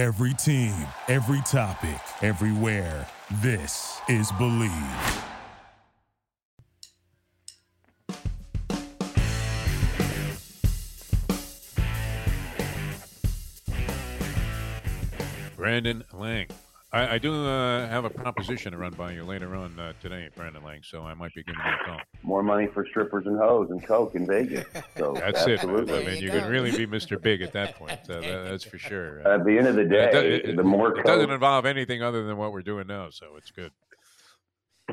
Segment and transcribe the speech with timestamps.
[0.00, 0.72] Every team,
[1.08, 3.06] every topic, everywhere.
[3.42, 5.24] This is Bleav.
[15.54, 16.46] Brandon Lang.
[16.92, 20.28] I, I do uh, have a proposition to run by you later on uh, today,
[20.34, 22.00] Brandon Lang, so I might be giving you a call.
[22.24, 24.66] More money for strippers and hoes and coke in Vegas.
[24.96, 25.94] So That's absolutely.
[25.94, 26.08] it.
[26.08, 27.20] I mean, you, can really be Mr.
[27.20, 27.90] Big at that point.
[28.10, 29.20] Uh, that, that's for sure.
[29.20, 32.24] At the end of the day, it, it- the more it doesn't involve anything other
[32.24, 33.70] than what we're doing now, so it's good.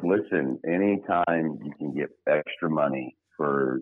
[0.04, 3.82] Listen, anytime you can get extra money for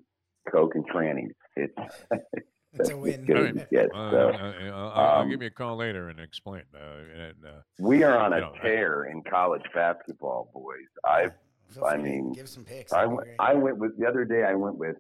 [0.50, 1.74] coke and trannies, it's
[2.80, 3.26] It's a win.
[3.26, 3.56] good right.
[3.58, 3.90] it gets.
[3.94, 6.64] Uh, So, uh, I'll, I'll um, give you a call later and explain.
[6.74, 10.76] Uh, and, uh, we are on a you know, I- tear in college basketball, boys.
[11.06, 11.30] I
[11.70, 12.94] Feel I mean, give some picks.
[12.94, 13.28] I went.
[13.40, 14.44] I went with the other day.
[14.44, 14.98] I went with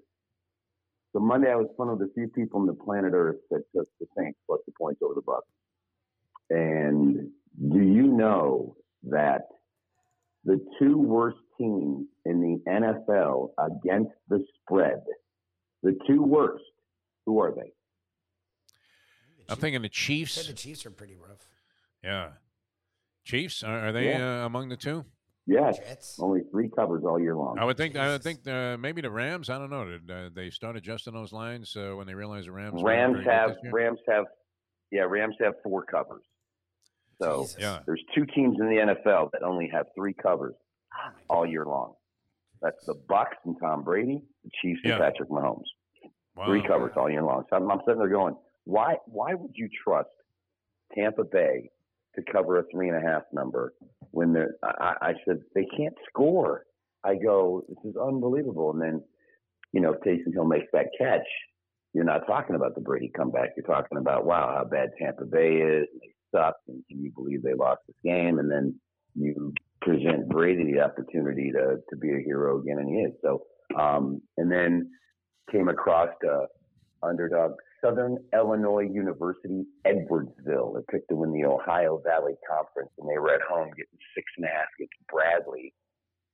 [1.14, 1.52] the Monday.
[1.52, 4.40] I was one of the few people on the planet Earth that took the Saints
[4.48, 5.48] plus the points over the Bucks.
[6.50, 7.30] And
[7.72, 9.48] do you know that
[10.44, 15.02] the two worst teams in the NFL against the spread,
[15.84, 16.64] the two worst,
[17.26, 17.72] who are they?
[19.50, 20.48] I'm thinking the Chiefs.
[20.48, 21.46] the Chiefs are pretty rough.
[22.04, 22.30] Yeah.
[23.24, 24.44] Chiefs, are, are they Yeah.
[24.44, 25.06] uh, among the two?
[25.48, 26.18] Yes, Jets.
[26.20, 27.60] only three covers all year long.
[27.60, 27.96] I would think.
[27.96, 29.48] I would think uh, maybe the Rams.
[29.52, 29.86] I don't know.
[29.86, 32.82] Did uh, they start adjusting those lines uh, when they realized the Rams?
[32.82, 33.52] Rams have?
[33.72, 34.26] Rams have
[34.92, 36.24] yeah Rams have four covers.
[37.22, 37.58] So Jesus.
[37.60, 37.80] Yeah.
[37.86, 40.56] there's two teams in the NFL that only have three covers
[41.30, 41.94] Oh all year long.
[42.64, 44.98] That's the Bucks and Tom Brady, the Chiefs and Yeah.
[44.98, 45.66] Patrick Mahomes.
[46.36, 46.48] Wow.
[46.48, 47.44] Three covers all year long.
[47.50, 50.10] So I'm, I'm sitting there going, why why would you trust
[50.94, 51.70] Tampa Bay
[52.16, 53.74] to cover a three and a half number
[54.12, 56.64] when they're I, I said they can't score.
[57.04, 58.72] I go, this is unbelievable.
[58.72, 59.04] And then,
[59.72, 61.28] you know, if Taysom Hill makes that catch,
[61.94, 63.52] you're not talking about the Brady comeback.
[63.56, 65.88] You're talking about wow, how bad Tampa Bay is.
[65.92, 68.40] And they suck, and can you believe they lost this game?
[68.40, 68.80] And then
[69.14, 73.14] you present Brady the opportunity to to be a hero again, and he is.
[73.22, 73.44] So,
[73.80, 74.90] um, and then
[75.52, 76.46] came across uh,
[77.04, 80.76] underdog Southern Illinois University Edwardsville.
[80.76, 84.26] They picked to win the Ohio Valley Conference, and they were at home getting six
[84.38, 85.74] and a half against Bradley.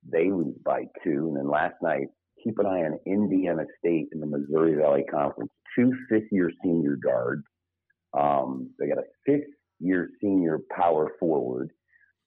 [0.10, 2.08] They lose by two, and then last night,
[2.44, 5.52] keep an eye on Indiana State in the Missouri Valley Conference.
[5.76, 7.44] Two fifth-year senior guards.
[8.18, 11.70] Um, they got a fifth-year senior power forward.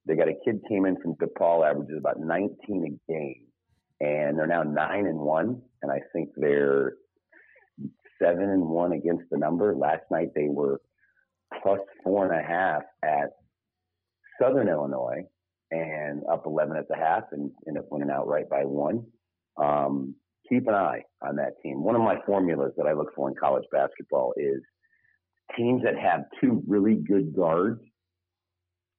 [0.07, 3.47] They got a kid came in from DePaul, averages about 19 a game,
[4.01, 5.63] and they're now nine and one.
[5.83, 6.95] And I think they're
[8.23, 9.75] seven and one against the number.
[9.75, 10.81] Last night they were
[11.63, 13.31] plus four and a half at
[14.41, 15.23] Southern Illinois
[15.71, 19.05] and up 11 at the half and ended up winning outright by one.
[19.57, 20.15] Um,
[20.49, 21.83] keep an eye on that team.
[21.83, 24.61] One of my formulas that I look for in college basketball is
[25.57, 27.81] teams that have two really good guards.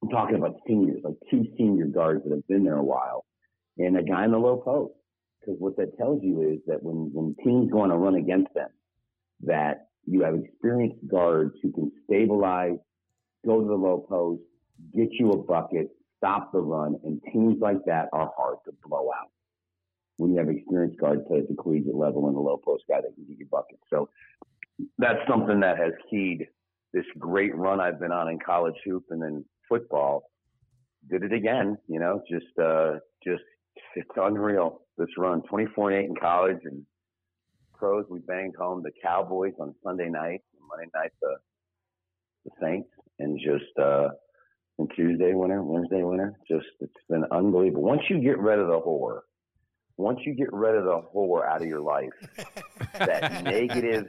[0.02, 3.24] I'm talking about seniors, like two senior guards that have been there a while,
[3.78, 4.94] and a guy in the low post.
[5.40, 8.68] Because what that tells you is that when, when teams go to run against them,
[9.42, 12.78] that you have experienced guards who can stabilize,
[13.44, 14.42] go to the low post,
[14.94, 19.08] get you a bucket, stop the run, and teams like that are hard to blow
[19.16, 19.30] out.
[20.16, 23.00] When you have experienced guards play at the collegiate level and a low post guy
[23.02, 23.82] that can get you buckets.
[23.90, 24.08] So
[24.98, 26.48] that's something that has keyed
[26.92, 30.30] this great run I've been on in college hoop and then football.
[31.10, 33.42] Did it again, you know, just uh just
[33.94, 35.42] it's unreal this run.
[35.48, 36.84] Twenty four and eight in college and
[37.74, 41.36] pros we banged home the Cowboys on Sunday night, and Monday night the
[42.44, 42.88] the Saints
[43.18, 44.08] and just uh
[44.78, 46.34] and Tuesday winner, Wednesday winner.
[46.50, 47.82] Just it's been unbelievable.
[47.82, 49.20] Once you get rid of the whore,
[49.96, 52.10] once you get rid of the whore out of your life,
[52.98, 54.08] that negative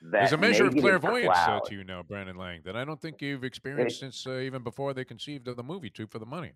[0.00, 1.64] that There's a measure of clairvoyance uh, cloud.
[1.66, 4.94] to you now, Brandon Lang, that I don't think you've experienced since uh, even before
[4.94, 6.52] they conceived of the movie Two for the Money.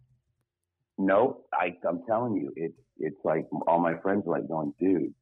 [1.04, 5.12] No, I, I'm telling you, it's it's like all my friends are like going, dude,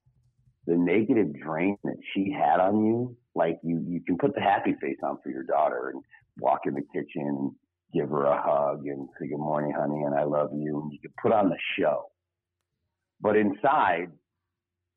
[0.66, 4.74] the negative drain that she had on you, like you you can put the happy
[4.80, 6.02] face on for your daughter and
[6.38, 7.50] walk in the kitchen and
[7.94, 10.98] give her a hug and say good morning, honey, and I love you, and you
[11.00, 12.10] can put on the show.
[13.22, 14.08] But inside,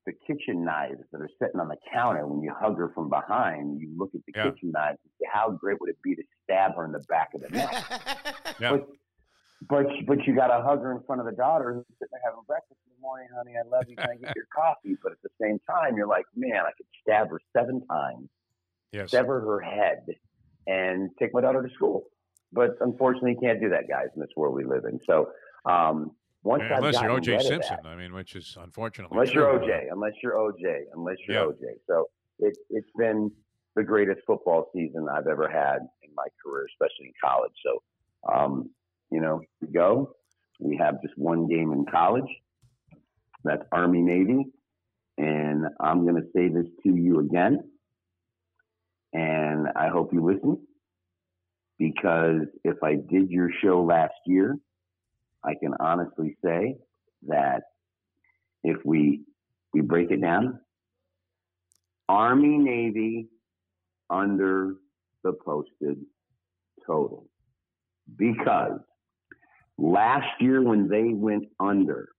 [0.05, 3.79] the kitchen knives that are sitting on the counter, when you hug her from behind,
[3.79, 4.51] you look at the Yeah.
[4.51, 7.29] kitchen knives and say, how great would it be to stab her in the back
[7.33, 7.73] of the neck?
[8.59, 8.71] Yeah.
[8.71, 8.87] But
[9.69, 12.21] but but you got to hug her in front of the daughter who's sitting there
[12.25, 13.53] having breakfast in the morning, honey.
[13.57, 13.95] I love you.
[13.95, 14.95] Can I get your coffee?
[15.01, 18.29] But at the same time, you're like, man, I could stab her seven times,
[18.91, 19.11] Yes.
[19.11, 20.05] sever her head,
[20.67, 22.03] and take my daughter to school.
[22.51, 24.99] But unfortunately, you can't do that, guys, in this world we live in.
[25.07, 25.29] So
[25.65, 26.11] um,
[26.43, 27.39] once Yeah, unless you're O.J.
[27.39, 31.37] Simpson, that- I mean, which is unfortunately unless you're OJ, unless you're OJ, unless you're
[31.37, 31.51] Yeah.
[31.51, 31.65] OJ.
[31.87, 33.31] So it, it's been
[33.75, 37.53] the greatest football season I've ever had in my career, especially in college.
[37.65, 37.81] So,
[38.31, 38.69] um,
[39.13, 40.15] you know, we go.
[40.59, 42.29] We have just one game in college.
[43.43, 44.45] That's Army Navy.
[45.19, 47.59] And I'm going to say this to you again.
[49.13, 50.57] And I hope you listen
[51.77, 54.57] because if I did your show last year,
[55.43, 56.77] I can honestly say
[57.27, 57.61] that
[58.63, 59.21] if we
[59.73, 60.59] we break it down,
[62.09, 63.27] Army Navy
[64.09, 64.75] under
[65.23, 65.97] the posted
[66.87, 67.27] total.
[68.17, 68.79] Because
[69.77, 72.09] last year when they went under,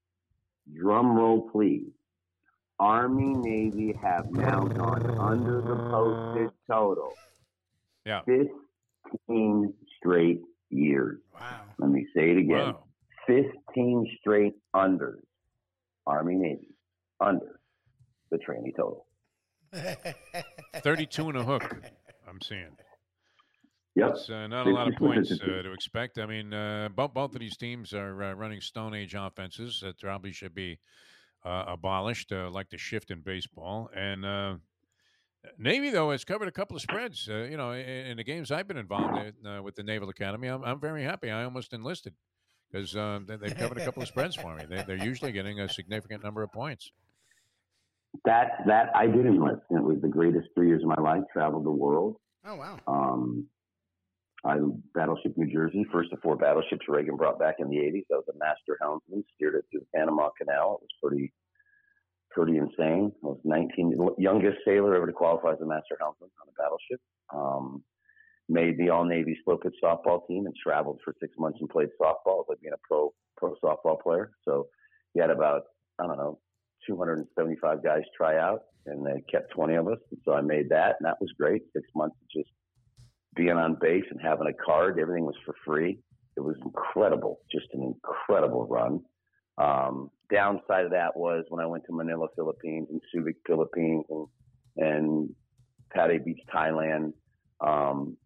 [0.75, 1.91] drum roll please,
[2.79, 7.13] Army Navy have now gone under the posted total.
[8.05, 8.21] Yeah.
[8.27, 11.21] 15 straight years.
[11.33, 11.61] Wow.
[11.79, 12.75] Let me say it again.
[12.75, 12.85] Wow.
[13.27, 15.21] 15 straight unders.
[16.07, 16.75] Army Navy
[17.21, 17.61] under
[18.31, 19.07] the trainee total.
[20.83, 21.77] 32 and a hook,
[22.29, 22.77] I'm seeing.
[23.97, 24.11] Yep.
[24.11, 26.19] It's uh, not a lot of points uh, to expect.
[26.19, 30.01] I mean, uh, both, both of these teams are uh, running Stone Age offenses that
[30.01, 30.81] probably should be
[31.45, 33.89] uh, abolished, uh, like the shift in baseball.
[33.95, 34.55] And uh,
[35.59, 37.29] Navy, though, has covered a couple of spreads.
[37.31, 40.09] Uh, you know, in, in the games I've been involved in uh, with the Naval
[40.09, 41.31] Academy, I'm, I'm very happy.
[41.31, 42.15] I almost enlisted
[42.73, 44.65] because they, they've covered a couple of spreads for me.
[44.69, 46.91] They, they're usually getting a significant number of points.
[48.25, 49.63] That that I did enlist.
[49.71, 51.23] It was the greatest three years of my life.
[51.33, 52.17] Traveled the world.
[52.47, 52.79] Oh wow.
[52.87, 53.47] Um,
[54.45, 54.59] I
[54.95, 58.05] Battleship New Jersey, first of four battleships Reagan brought back in the '80s.
[58.13, 60.81] I was a master helmsman, steered it through the Panama Canal.
[60.81, 61.33] It was pretty
[62.31, 63.13] pretty insane.
[63.23, 67.01] I was 19, youngest sailor ever to qualify as a master helmsman on a battleship.
[67.33, 67.85] Um,
[68.49, 71.89] made the All Navy slow pitch softball team and traveled for six months and played
[72.01, 72.43] softball.
[72.43, 74.33] It was like being a pro pro softball player.
[74.45, 74.67] So
[75.15, 75.63] you had about
[76.01, 76.39] I don't know
[76.87, 79.99] 275 guys try out, and they kept 20 of us.
[80.11, 81.63] And so I made that, and that was great.
[81.73, 82.51] Six months just
[83.35, 84.99] being on base and having a card.
[84.99, 85.99] Everything was for free.
[86.37, 89.01] It was incredible, just an incredible run.
[89.57, 94.27] Um, downside of that was when I went to Manila, Philippines, and Subic, Philippines, and
[94.77, 95.31] and
[95.95, 97.13] Pate Beach, Thailand.
[97.61, 98.17] Um,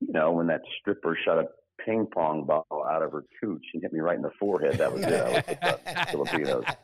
[0.00, 1.44] you know, when that stripper shot a
[1.84, 4.92] ping pong ball out of her cooch and hit me right in the forehead, that
[4.92, 5.12] was it.
[5.12, 6.64] I was with the Filipinos.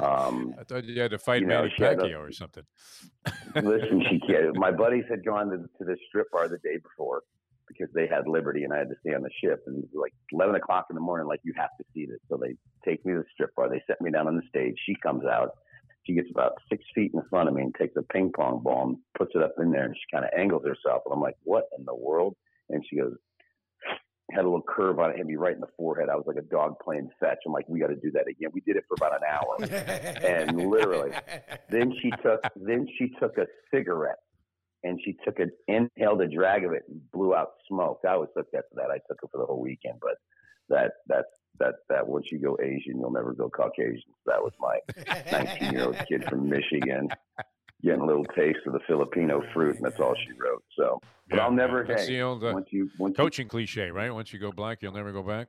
[0.00, 2.62] Um, I thought you had to fight You know, Manny she a- Pacquiao or something.
[3.56, 4.54] listen, she can't.
[4.56, 7.22] My buddies had gone to, to this strip bar the day before
[7.66, 9.64] because they had Liberty and I had to stay on the ship.
[9.66, 12.18] And it was like 11 o'clock in the morning, like, you have to see this.
[12.30, 12.54] So they
[12.88, 13.68] take me to the strip bar.
[13.68, 14.76] They set me down on the stage.
[14.86, 15.50] She comes out.
[16.04, 18.86] She gets about six feet in front of me and takes a ping pong ball
[18.88, 19.84] and puts it up in there.
[19.84, 21.02] And she kind of angles herself.
[21.06, 22.36] And I'm like, what in the world?
[22.70, 23.14] And she goes,
[24.30, 26.08] had a little curve on it, hit me right in the forehead.
[26.10, 27.38] I was like a dog playing fetch.
[27.46, 28.50] I'm like, we got to do that again.
[28.52, 29.56] We did it for about an hour.
[30.28, 31.12] And literally,
[31.70, 34.18] then she took then she took a cigarette
[34.84, 38.00] and she took it inhaled a drag of it and blew out smoke.
[38.08, 38.90] I was hooked after that.
[38.90, 40.16] I took it for the whole weekend, but
[40.68, 44.12] that that's that that once you go Asian, you'll never go Caucasian.
[44.26, 44.78] That was my
[45.32, 47.08] 19 year old kid from Michigan
[47.82, 50.64] getting a little taste of the Filipino fruit, and that's all she wrote.
[50.76, 51.80] So, but Yeah, I'll never.
[51.82, 54.10] yeah, that's hey, the old, uh, once you once you Coaching cliche, right?
[54.10, 55.48] Once you go black, you'll never go back.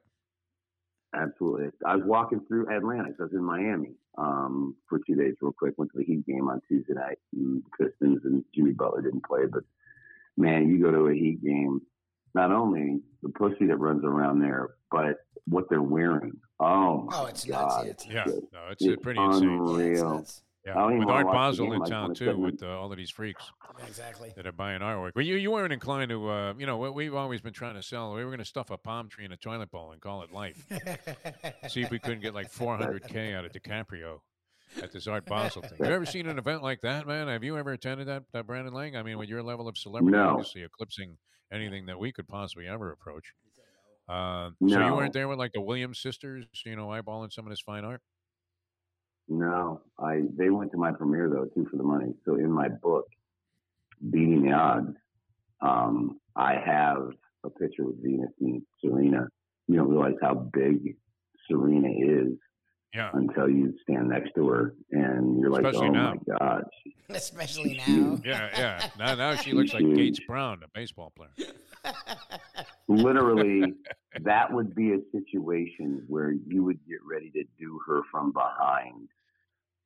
[1.16, 1.70] Absolutely.
[1.86, 3.16] I was walking through Atlantic.
[3.20, 5.74] I was in Miami um, for two days, real quick.
[5.78, 7.18] Went to the Heat game on Tuesday night.
[7.34, 9.64] And Pistons and Jimmy Butler didn't play, but
[10.38, 11.82] man, you go to a Heat game.
[12.36, 15.18] Not only the pussy that runs around there, but
[15.48, 16.34] what they're wearing.
[16.60, 17.76] Oh my Oh, it's nuts.
[17.76, 17.86] God!
[17.86, 19.50] Yeah, it's it's Yeah, no, it's it's pretty insane.
[19.50, 20.14] It's unreal.
[20.18, 20.44] nuts.
[20.70, 23.10] Yeah, I don't even with Art Basel in town too, with uh, all of these
[23.10, 23.52] freaks
[23.88, 24.32] Exactly.
[24.36, 25.12] that are buying artwork.
[25.16, 27.82] Well, you you weren't inclined to, uh, you know, what we've always been trying to
[27.82, 28.14] sell.
[28.14, 30.32] We were going to stuff a palm tree in a toilet bowl and call it
[30.32, 30.64] life.
[31.70, 34.20] See if we couldn't get like 400k out of DiCaprio
[34.84, 35.78] at this Art Basel thing.
[35.80, 37.28] Have you ever seen an event like that, man?
[37.28, 38.96] Have you ever attended that, uh, Brandon Lang?
[38.96, 40.30] I mean, with your level of celebrity, No.
[40.30, 41.18] obviously eclipsing
[41.52, 43.34] anything that we could possibly ever approach.
[44.08, 47.50] Uh, So you weren't there with like the Williams sisters, you know, eyeballing some of
[47.50, 48.02] this fine art.
[49.30, 52.14] No, I they went to my premiere though too for the money.
[52.26, 53.06] So in my book,
[54.10, 54.96] Beating the Odds,
[55.62, 57.10] um, I have
[57.44, 59.28] a picture with Venus and Serena.
[59.68, 60.96] You don't realize how big
[61.48, 62.34] Serena is
[62.94, 66.14] Yeah, until you stand next to her, and you're like, Especially "Oh now.
[66.16, 66.64] my God!"
[67.10, 68.20] Especially now.
[68.26, 68.90] yeah, yeah.
[68.98, 71.32] Now, now she looks like Gates Brown, a baseball player.
[72.88, 73.74] Literally,
[74.22, 79.10] that would be a situation where you would get ready to do her from behind,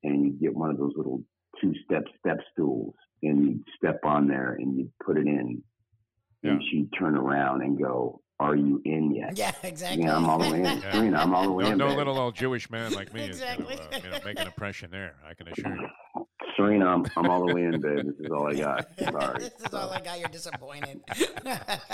[0.04, 1.24] and you'd get one of those little
[1.62, 5.62] two-step step stools, and you'd step on there and you'd put it in,
[6.44, 10.04] and she'd turn around and go, "Are you in yet?" yeah, exactly.
[10.04, 10.66] Yeah, I'm all the way in.
[10.84, 10.92] Yeah.
[10.92, 11.78] Serena, I'm all the way No, in.
[11.78, 11.98] no babe.
[11.98, 13.76] little old Jewish man like me is going Exactly.
[13.78, 15.16] to uh, you know, make an impression there.
[15.28, 15.88] I can assure you.
[16.56, 18.06] Serena, I'm, I'm all the way in, babe.
[18.06, 18.88] This is all I got.
[19.00, 19.40] Sorry.
[19.40, 20.20] this is all I got.
[20.20, 21.02] You're disappointed.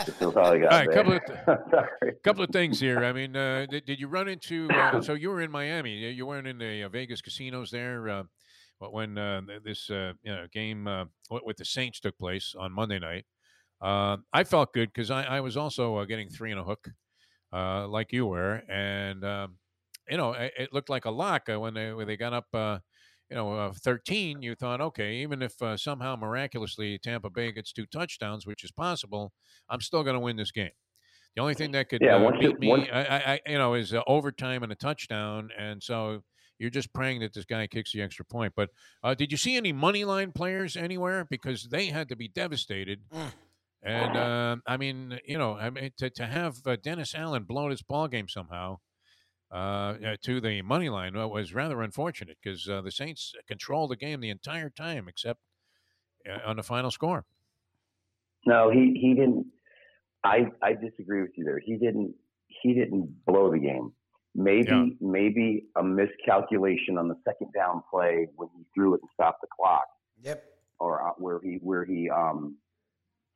[0.05, 0.71] This is all I got.
[0.71, 1.21] All right, couple of
[1.71, 2.13] Sorry.
[2.23, 3.03] couple of things here.
[3.03, 4.69] I mean, uh, did, did you run into?
[4.69, 5.91] Uh, so you were in Miami.
[5.91, 8.23] You you weren't in the uh, Vegas casinos there uh,
[8.79, 12.99] when uh, this uh, you know, game uh, with the Saints took place on Monday
[12.99, 13.25] night.
[13.81, 16.89] Uh, I felt good because I, I was also uh, getting three and a hook,
[17.53, 19.55] uh, like you were, and um,
[20.09, 22.81] you know it, it looked like a lock uh, when they when they got up.
[23.29, 27.71] You know, uh, 13, you thought, okay, even if uh, somehow miraculously Tampa Bay gets
[27.71, 29.33] two touchdowns, which is possible,
[29.69, 30.71] I'm still going to win this game.
[31.35, 33.39] The only thing that could Yeah, uh, once you- beat me, once- I, I, I,
[33.51, 36.23] you know, is uh, overtime and a touchdown, and so
[36.57, 38.53] you're just praying that this guy kicks the extra point.
[38.55, 38.69] But
[39.03, 41.25] uh, did you see any money line players anywhere?
[41.29, 43.01] Because they had to be devastated.
[43.13, 43.31] Mm.
[43.83, 47.69] And uh, I mean, you know, I mean, to, to have uh, Dennis Allen blow
[47.69, 48.79] this ball game somehow
[49.51, 54.19] uh, to the money line was rather unfortunate because uh, the Saints controlled the game
[54.21, 55.39] the entire time except
[56.29, 57.25] uh, on the final score.
[58.45, 59.47] No, he he didn't.
[60.23, 61.59] I I disagree with you there.
[61.59, 62.13] He didn't
[62.47, 63.91] he didn't blow the game.
[64.35, 64.85] Maybe Yeah.
[65.01, 69.47] maybe a miscalculation on the second down play when he threw it and stopped the
[69.59, 69.87] clock,
[70.21, 70.43] Yep.
[70.79, 72.57] or uh, where he where he um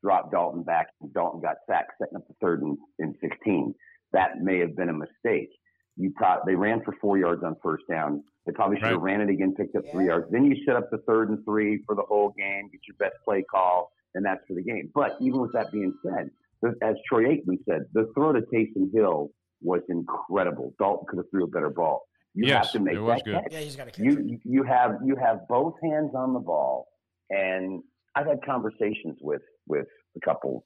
[0.03, 3.73] dropped Dalton back and Dalton got sacked, setting up the third and, and sixteen.
[4.11, 5.49] That may have been a mistake.
[5.95, 8.23] You pro- they ran for four yards on first down.
[8.45, 10.25] They probably should have ran it again, picked up three yards.
[10.31, 13.15] Then you set up the third and three for the whole game, get your best
[13.23, 14.89] play call, and that's for the game.
[14.93, 16.29] But even with that being said,
[16.61, 19.29] the- as Troy Aikman said, the throw to Taysom Hill
[19.61, 20.73] was incredible.
[20.79, 22.01] Dalton could have threw a better ball.
[22.33, 23.43] You Yes, have to make it was that good.
[23.43, 24.39] catch Yeah, he's got to catch you it.
[24.43, 26.87] you have you have both hands on the ball,
[27.29, 27.83] and
[28.15, 30.65] I've had conversations with with a couple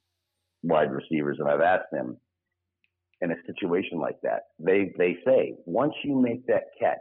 [0.63, 2.17] wide receivers, and I've asked them
[3.21, 4.43] in a situation like that.
[4.59, 6.97] They they say once you make that catch,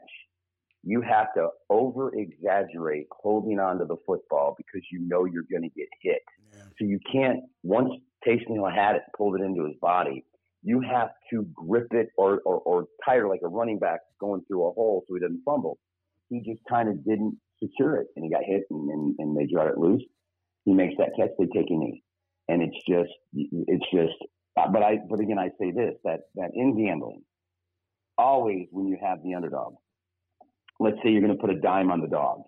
[0.83, 5.63] you have to over exaggerate holding on to the football because you know you're going
[5.63, 6.23] to get hit.
[6.53, 6.63] Yeah.
[6.79, 7.91] So you can't once
[8.27, 10.25] Taysom Hill had it, pulled it into his body.
[10.63, 14.67] You have to grip it or, or, or it like a running back going through
[14.67, 15.79] a hole so he doesn't fumble.
[16.29, 19.47] He just kind of didn't secure it and he got hit and, and, and they
[19.53, 20.03] draw it loose.
[20.65, 22.03] He makes that catch, they take a knee.
[22.49, 24.19] And it's just, it's just,
[24.57, 27.23] Uh, but I, but again, I say this, that, that in gambling,
[28.17, 29.75] always when you have the underdog,
[30.81, 32.43] let's say you're going to put a dime on the dog.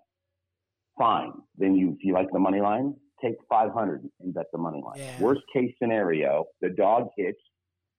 [0.97, 1.31] Fine.
[1.57, 4.99] Then you, if you like the money line, take 500 and bet the money line.
[4.99, 5.19] Yeah.
[5.19, 7.39] Worst case scenario, the dog hits,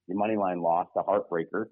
[0.07, 1.67] your money line lost, a heartbreaker,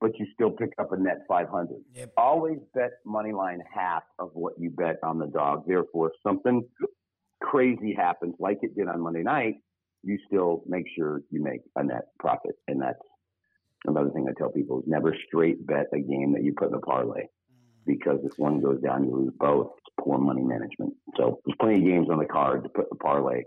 [0.00, 1.76] but you still pick up a net 500.
[1.94, 2.12] Yep.
[2.16, 5.64] Always bet money line half of what you bet on the dog.
[5.66, 6.66] Therefore, if something
[7.42, 9.56] crazy happens, like it did on Monday night,
[10.02, 12.56] you still make sure you make a net profit.
[12.68, 12.98] And that's
[13.84, 16.74] another thing I tell people is never straight bet a game that you put in
[16.74, 17.26] a parlay mm.
[17.86, 19.72] because if one goes down, you lose both.
[19.78, 20.94] It's poor money management.
[21.16, 23.42] So there's plenty of games on the card to put in the parlay.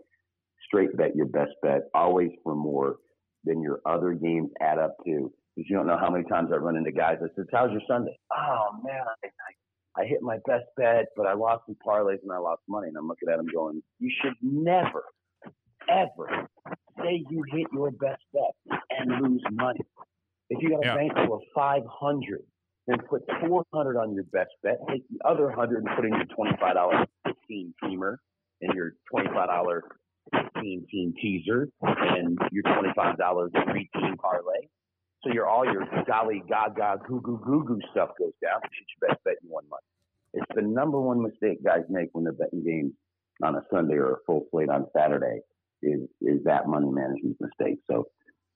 [0.65, 2.97] Straight bet your best bet, always for more
[3.43, 5.31] than your other games add up to.
[5.55, 7.81] Because you don't know how many times I run into guys that says, "How's your
[7.87, 12.23] Sunday?" Oh man, I, I, I hit my best bet, but I lost some parlays
[12.23, 12.87] and I lost money.
[12.87, 15.03] And I'm looking at them going, "You should never,
[15.89, 16.47] ever
[17.01, 19.81] say you hit your best bet and lose money.
[20.49, 20.95] If you got a Yeah.
[20.95, 22.45] bankroll of 500,
[22.87, 24.79] then put 400 on your best bet.
[24.87, 28.17] Take the other 100 and put in your $25 15 teamer
[28.61, 29.83] and your $25
[30.31, 34.67] 15 team teaser and your $25 three team parlay.
[35.23, 38.59] So your all your golly gaga goo goo goo goo stuff goes down.
[38.63, 39.83] You should your best bet you one money.
[40.33, 42.93] It's the number one mistake guys make when they're betting games
[43.41, 45.41] on a Sunday or a full slate on Saturday
[45.83, 47.79] is is that money management mistake.
[47.89, 48.07] So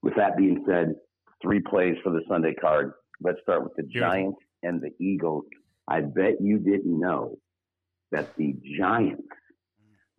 [0.02, 0.96] with that being said,
[1.42, 2.94] three plays for the Sunday card.
[3.22, 5.46] Let's start with the Giants and the Eagles.
[5.88, 7.38] I bet you didn't know
[8.12, 9.28] that the Giants,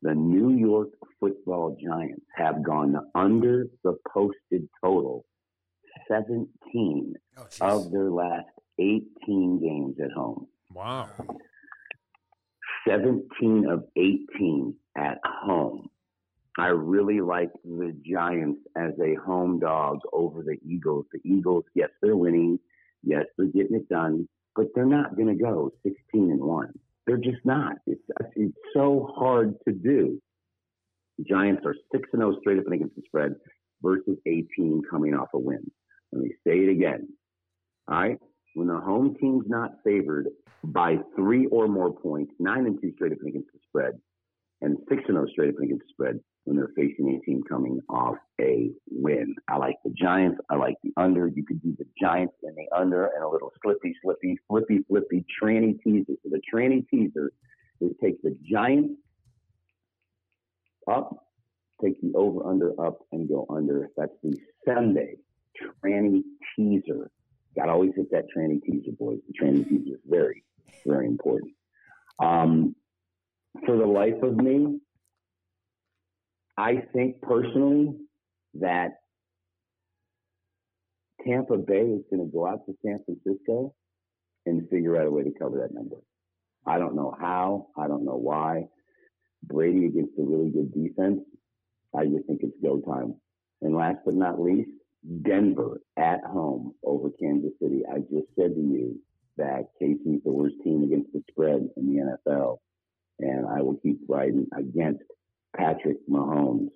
[0.03, 0.89] the New York
[1.21, 5.25] football Giants, have gone under the posted total
[6.09, 8.47] 17 Oh, of their last
[8.79, 10.47] 18 games at home.
[10.73, 11.09] Wow.
[12.89, 15.89] 17 of 18 at home.
[16.59, 21.07] I really like the Giants as a home dog over the Eagles.
[21.13, 22.59] The Eagles, yes, they're winning.
[23.05, 26.73] Yes, they're getting it done, but they're not going to go 16 and 1.
[27.07, 27.77] They're just not.
[27.87, 28.03] It's,
[28.35, 30.21] it's so hard to do.
[31.17, 33.37] The Giants are 6 and 0 straight up and against the spread
[33.81, 35.71] versus 18 coming off a win.
[36.11, 37.09] Let me say it again.
[37.89, 38.19] All right?
[38.55, 40.27] When the home team's not favored
[40.65, 43.93] by three or more points, 9 and 2 straight up and against the spread,
[44.61, 47.43] and 6 and 0 straight up and against the spread when they're facing a team
[47.47, 49.35] coming off a win.
[49.49, 50.41] I like the Giants.
[50.49, 51.29] I like the under.
[51.29, 55.27] You could do the Giants and the under and a little slippy, slippy, flippy, flippy
[55.43, 56.15] tranny teaser.
[56.23, 57.33] So the tranny teaser
[57.83, 58.95] is take the Giants
[60.91, 61.27] up,
[61.85, 63.91] take the over under up, and go under.
[63.99, 65.17] That's the Sunday
[65.85, 66.23] tranny
[66.57, 67.11] teaser.
[67.57, 69.19] Got to always hit that tranny teaser, boys.
[69.27, 70.45] The tranny teaser is very,
[70.87, 71.53] very important.
[72.19, 72.75] Um,
[73.67, 74.81] for the life of me,
[76.59, 77.95] I think personally
[78.55, 78.95] that
[81.25, 83.73] Tampa Bay is going to go out to San Francisco
[84.45, 85.99] and figure out a way to cover that number.
[86.67, 87.69] I don't know how.
[87.77, 88.65] I don't know why.
[89.45, 91.21] Brady against a really good defense.
[91.97, 93.15] I just think it's go time.
[93.63, 94.71] And last but not least,
[95.23, 97.83] Denver at home over Kansas City.
[97.89, 99.01] I just said to you
[99.37, 102.59] that KC is the worst team against the spread in the NFL.
[103.21, 105.05] And I will keep riding against
[105.57, 106.69] Patrick Mahomes.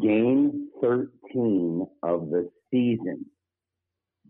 [0.00, 3.26] Game 13 of the season.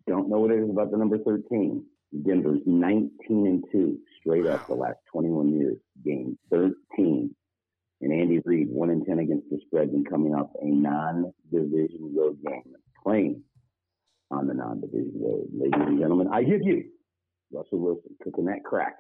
[0.06, 1.84] Don't know what it is about the number 13.
[2.24, 5.76] Denver's 19 and 2 straight up the last 21 years.
[6.04, 7.34] Game 13.
[8.02, 12.14] And Andy Reid, 1 and 10 against the spread and coming off a non division
[12.16, 12.74] road game.
[13.02, 13.42] Playing
[14.30, 15.48] on the non division road.
[15.52, 16.84] Ladies and gentlemen, I give you
[17.52, 18.96] Russell Wilson cooking that crack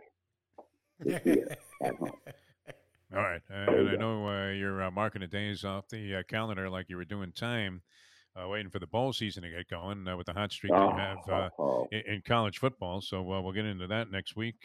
[0.98, 2.12] this year at home.
[3.12, 6.22] All right, uh, and I know uh, you're uh, marking the days off the uh,
[6.28, 7.82] calendar like you were doing time,
[8.36, 10.90] uh, waiting for the bowl season to get going uh, with the hot streak Oh,
[10.90, 11.88] you have oh, oh.
[11.90, 13.00] in, in college football.
[13.00, 14.64] So we'll get into that next week.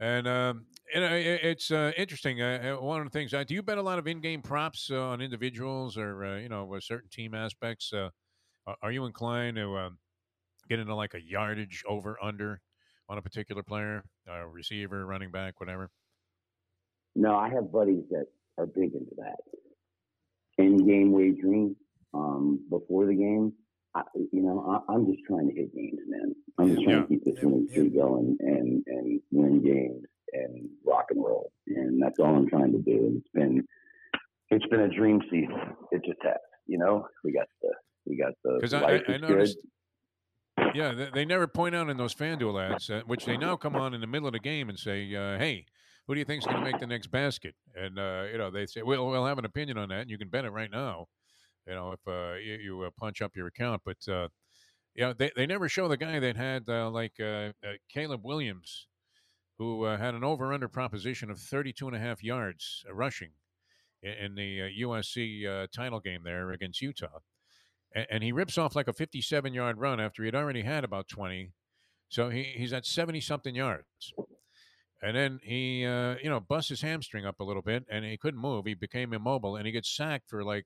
[0.00, 2.38] and um, know, it, it's interesting.
[2.80, 6.40] one of the things, do you bet a lot of in-game props on individuals or
[6.40, 7.92] you know certain team aspects?
[8.82, 9.98] are you inclined to um,
[10.68, 12.60] get into like a yardage over under
[13.08, 15.88] on a particular player, a receiver, running back, whatever?
[17.14, 18.26] No, I have buddies that
[18.58, 19.36] are big into that.
[20.58, 21.76] In game wagering,
[22.12, 23.52] um, before the game,
[23.94, 24.02] I,
[24.32, 26.34] you know, I, am just trying to hit games, man.
[26.58, 27.02] I'm just trying Yeah.
[27.02, 32.02] to keep this winning streak going and and win games and rock and roll, and
[32.02, 33.06] that's all I'm trying to do.
[33.06, 33.66] And it's been
[34.50, 35.76] it's been a dream season.
[35.92, 37.06] It just has, you know.
[37.24, 37.70] We got the
[38.04, 39.58] we got the Because I, I, I noticed,
[40.74, 43.76] yeah, they, they never point out in those FanDuel ads, uh, which they now come
[43.76, 45.66] on in the middle of the game and say, uh, "Hey,
[46.06, 48.50] who do you think is going to make the next basket?" And uh, you know,
[48.50, 50.70] they say, "We'll we'll have an opinion on that, and you can bet it right
[50.70, 51.06] now."
[51.66, 54.28] You know, if uh, you, you uh, punch up your account, but uh,
[54.94, 57.50] you know, they they never show the guy that had uh, like uh,
[57.88, 58.86] Caleb Williams,
[59.58, 63.30] who had an over under proposition of 32 and a half yards rushing
[64.02, 67.20] in, in the USC title game there against Utah
[67.94, 71.08] and, and he rips off like a 57 yard run after he'd already had about
[71.08, 71.52] 20.
[72.08, 74.12] So he, he's at 70 something yards.
[75.04, 78.16] And then he, uh, you know, busts his hamstring up a little bit and he
[78.16, 78.64] couldn't move.
[78.64, 80.64] He became immobile and he gets sacked for like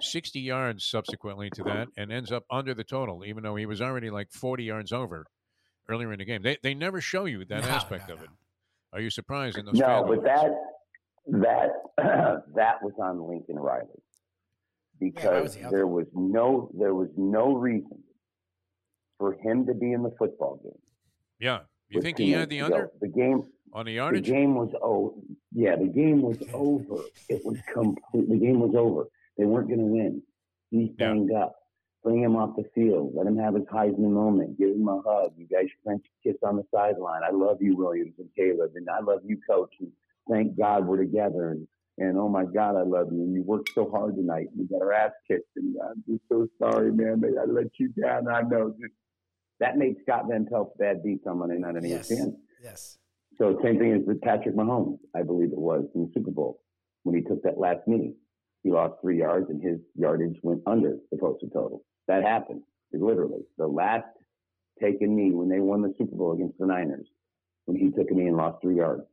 [0.00, 3.80] 60 yards subsequently to that and ends up under the total, even though he was
[3.80, 5.24] already like 40 yards over
[5.88, 6.42] earlier in the game.
[6.42, 8.24] They, they never show you that No, aspect no, of no.
[8.24, 8.30] it.
[8.92, 10.50] Are you surprised in those No, FanDuel but that
[11.96, 13.86] that that was on Lincoln Riley
[14.98, 18.02] because was the there was no there was no reason
[19.18, 20.72] for him to be in the football game.
[21.38, 21.60] Yeah.
[21.88, 22.74] You think he had the to go.
[22.74, 27.02] under The game on the the game was oh yeah the game was over.
[27.28, 28.28] It was complete.
[28.28, 29.04] The game was over.
[29.38, 30.22] They weren't going to win.
[30.70, 31.08] He's Yeah.
[31.12, 31.56] banged up.
[32.02, 33.12] Bring him off the field.
[33.14, 34.58] Let him have his Heisman moment.
[34.58, 35.32] Give him a hug.
[35.36, 37.22] You guys French kiss on the sideline.
[37.22, 39.74] I love you, Williams and Caleb, and I love you, Coach.
[39.80, 39.90] And
[40.30, 41.50] thank God we're together.
[41.50, 43.18] And, and oh my God, I love you.
[43.20, 44.46] And you worked so hard tonight.
[44.56, 47.20] We got our ass kicked, and I'm just so sorry, man.
[47.20, 48.28] That I let you down.
[48.28, 48.70] I know.
[48.80, 48.94] Just,
[49.58, 52.10] that made Scott Van Pelt's bad beats on Monday night on E Yes.
[52.10, 52.34] ESPN.
[52.62, 52.96] Yes.
[53.40, 56.60] So same thing as with Patrick Mahomes, I believe it was in the Super Bowl
[57.04, 58.12] when he took that last knee.
[58.62, 61.82] He lost three yards and his yardage went under the posted total.
[62.06, 62.62] That happened.
[62.92, 64.04] Literally, the last
[64.82, 67.06] taken knee when they won the Super Bowl against the Niners,
[67.64, 69.04] when he took a knee and lost three yards,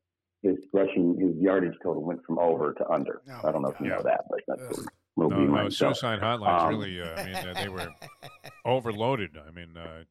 [0.42, 3.22] his rushing, his yardage total went from over to under.
[3.30, 4.86] Oh, I don't know if you my know that, but that's Ugh.
[5.18, 7.02] No, no, So, suicide hotlines um, really.
[7.02, 7.92] Uh, I mean, uh, they were
[8.66, 9.38] overloaded.
[9.38, 10.04] I mean, uh,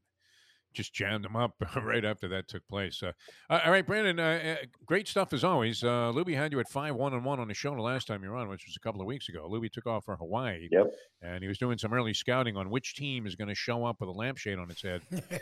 [0.77, 3.03] just jammed them up right after that took place.
[3.03, 3.13] Uh,
[3.51, 5.83] uh, all right, Brandon, uh, uh, great stuff as always.
[5.83, 8.23] Uh, Luby had you at five one and one on the show the last time
[8.23, 9.49] you were on, which was a couple of weeks ago.
[9.51, 10.93] Luby took off for Hawaii, Yep.
[11.23, 13.97] and he was doing some early scouting on which team is going to show up
[14.01, 15.01] with a lampshade on its head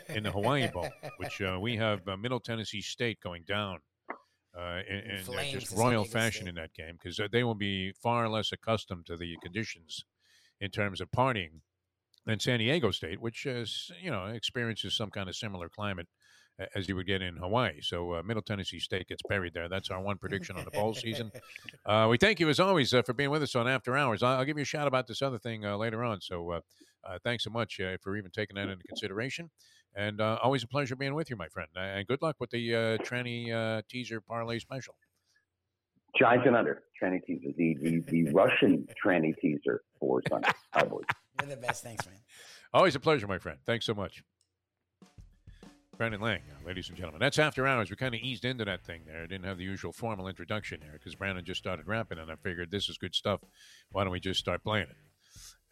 [0.09, 3.79] in the Hawaii Bowl, which uh, we have uh, Middle Tennessee State going down.
[4.57, 7.91] Uh, in, in uh, just royal fashion in that game because uh, they will be
[8.01, 10.05] far less accustomed to the conditions
[10.61, 11.59] in terms of partying
[12.27, 16.09] than San Diego State, which is you know experiences some kind of similar climate
[16.75, 17.81] as you would get in Hawaii.
[17.81, 19.69] So uh, Middle Tennessee State gets buried there.
[19.69, 21.33] That's our one prediction on the bowl season.
[21.87, 24.23] Uh, we thank you as always uh, for being with us on After Hours.
[24.23, 26.23] I'll, I'll give you a shout about this other thing uh, later on.
[26.23, 26.61] So uh,
[27.05, 29.51] uh, thanks so much uh, for even taking that into consideration.
[29.95, 31.69] And uh, always a pleasure being with you, my friend.
[31.77, 34.95] Uh, And good luck with the uh, tranny uh, teaser parlay special.
[36.19, 37.53] Giants and under tranny teaser.
[37.55, 40.49] The the, the Russian tranny teaser for Sunday.
[40.73, 41.05] Cowboys.
[41.41, 41.83] You're the best.
[41.83, 42.17] Thanks, man.
[42.75, 43.59] Always a pleasure, my friend.
[43.67, 44.23] Thanks so much.
[45.97, 47.21] Brandon Lang, uh, ladies and gentlemen.
[47.21, 47.89] That's after hours.
[47.89, 49.23] We kind of eased into that thing there.
[49.23, 52.35] I didn't have the usual formal introduction there because Brandon just started rapping, and I
[52.37, 53.41] figured this is good stuff.
[53.93, 54.97] Why don't we just start playing it?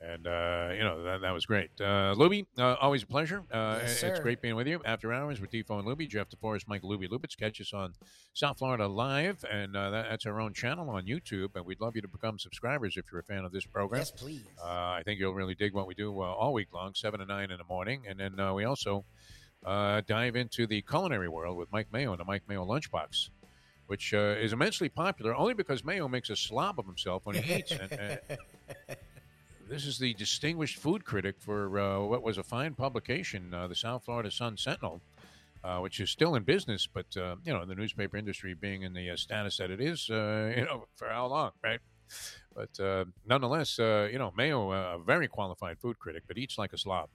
[0.04, 1.70] And, uh, you know, that, that was great.
[1.80, 3.44] Uh, Luby, uh, always a pleasure.
[3.52, 4.80] Uh, Yes, it's great being with you.
[4.84, 7.36] After hours with Defo and Luby, Jeff DeForrest, Mike Luby Lubitz.
[7.38, 7.94] Catch us on
[8.34, 11.50] South Florida Live, and uh, that, that's our own channel on YouTube.
[11.54, 14.00] And we'd love you to become subscribers if you're a fan of this program.
[14.00, 14.42] Yes, please.
[14.60, 17.26] Uh, I think you'll really dig what we do uh, all week long, 7 to
[17.26, 18.02] 9 in the morning.
[18.08, 19.04] And then uh, we also
[19.64, 23.28] uh, dive into the culinary world with Mike Mayo and the Mike Mayo Lunchbox,
[23.86, 27.54] which uh, is immensely popular only because Mayo makes a slob of himself when he
[27.54, 27.70] eats.
[27.80, 28.94] and, uh,
[29.72, 33.74] this is the distinguished food critic for uh, what was a fine publication, uh, the
[33.74, 35.00] South Florida Sun Sentinel.
[35.64, 38.92] Uh, which is still in business, but uh, you know the newspaper industry being in
[38.94, 40.16] the uh, status that it is, you
[40.64, 41.78] know, for how long, right?
[42.52, 47.10] But nonetheless, you know, Mayo, a very qualified food critic, but eats like a slob.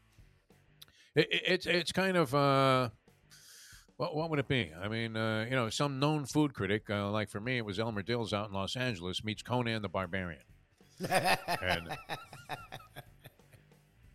[1.14, 2.90] It, it, it's it's kind of uh,
[3.98, 4.72] what what would it be?
[4.82, 7.80] I mean, uh, you know, some known food critic, uh, like for me, it was
[7.80, 10.44] Elmer Dills out in Los Angeles meets Conan the Barbarian.
[11.00, 11.98] And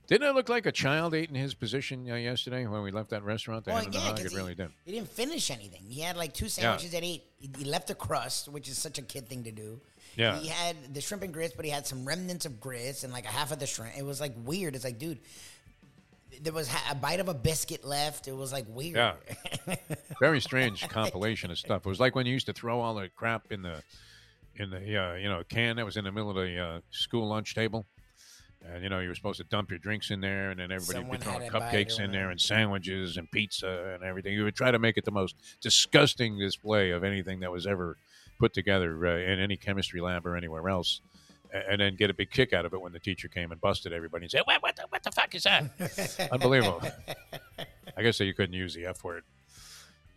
[0.08, 3.10] didn't it look like a child ate in his position uh, yesterday when we left
[3.10, 3.64] that restaurant?
[3.64, 4.10] The Well, the yeah?
[4.10, 4.70] 'cause It he, really did.
[4.84, 5.82] he didn't finish anything.
[5.88, 7.56] He had like two sandwiches that he ate.
[7.58, 9.80] He- left the crust, which is such a kid thing to do.
[10.16, 10.36] Yeah.
[10.38, 13.24] He had the shrimp and grits, but he had some remnants of grits and like
[13.24, 13.96] a half of the shrimp.
[13.96, 14.74] It was like weird.
[14.74, 15.18] It's like, dude,
[16.42, 18.28] there was ha- a bite of a biscuit left.
[18.28, 18.96] It was like weird.
[18.96, 19.14] Yeah.
[20.20, 21.86] Very strange compilation of stuff.
[21.86, 23.82] It was like when you used to throw all the crap in the
[24.56, 27.26] in the uh, you know can that was in the middle of the uh, school
[27.28, 27.86] lunch table,
[28.64, 30.98] and you know you were supposed to dump your drinks in there, and then everybody
[30.98, 34.02] Someone would be throwing had a bite cupcakes in there and sandwiches and pizza and
[34.04, 34.34] everything.
[34.34, 37.96] You would try to make it the most disgusting display of anything that was ever
[38.38, 41.00] put together uh, in any chemistry lab or anywhere else.
[41.52, 43.60] a- And then get a big kick out of it when the teacher came and
[43.60, 46.82] busted everybody and said, "What, what, the, what the fuck is that?" Unbelievable.
[47.96, 49.24] I guess that you couldn't use the F word.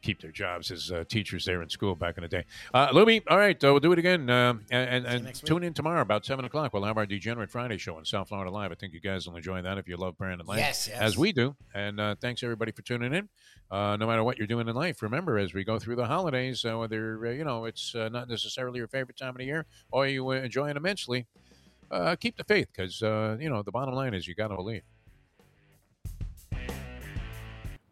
[0.05, 2.45] Keep their jobs as uh, teachers there in school back in the day.
[2.71, 4.29] Uh, Luby, all right, uh, we'll do it again.
[4.29, 6.73] Um, and and, and tune in tomorrow about 7 o'clock.
[6.73, 8.71] We'll have our Degenerate Friday show on South Florida Live.
[8.71, 11.01] I think you guys will enjoy that if you love Brandon Lang, Yes, yes.
[11.01, 11.55] as we do.
[11.73, 13.29] And uh, thanks, everybody, for tuning in.
[13.71, 16.63] Uh, no matter what you're doing in life, remember, as we go through the holidays,
[16.63, 19.65] uh, whether, uh, you know, it's uh, not necessarily your favorite time of the year
[19.89, 21.25] or you enjoy it immensely,
[21.89, 24.55] uh, keep the faith because, uh, you know, the bottom line is you got to
[24.55, 24.83] believe.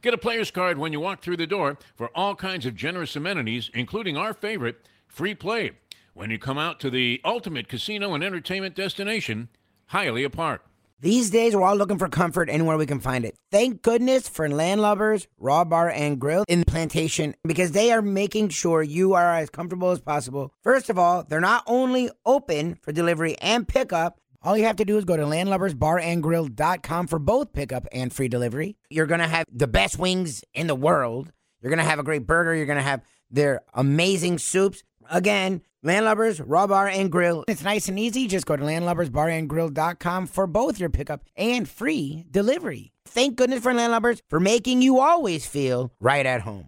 [0.00, 3.16] Get a player's card when you walk through the door for all kinds of generous
[3.16, 5.72] amenities, including our favorite, free play,
[6.14, 9.48] when you come out to the ultimate casino and entertainment destination,
[9.92, 10.64] Hialeah Park.
[11.00, 13.36] These days, we're all looking for comfort anywhere we can find it.
[13.52, 18.82] Thank goodness for Landlubbers Raw Bar and Grill in Plantation because they are making sure
[18.82, 20.52] you are as comfortable as possible.
[20.64, 24.18] First of all, they're not only open for delivery and pickup.
[24.42, 28.76] All you have to do is go to landlubbersbarandgrill.com for both pickup and free delivery.
[28.88, 31.32] You're going to have the best wings in the world.
[31.60, 32.54] You're going to have a great burger.
[32.54, 34.84] You're going to have their amazing soups.
[35.10, 37.44] Again, Landlubbers, Raw Bar, and Grill.
[37.48, 38.26] It's nice and easy.
[38.28, 42.92] Just go to landlubbersbarandgrill.com for both your pickup and free delivery.
[43.06, 46.67] Thank goodness for Landlubbers for making you always feel right at home.